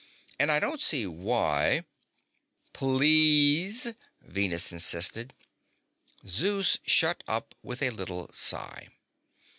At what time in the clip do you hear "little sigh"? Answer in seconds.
7.91-8.89